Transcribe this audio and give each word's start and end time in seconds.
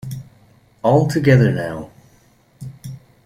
All 0.81 1.07
together 1.07 1.51
now. 1.51 1.91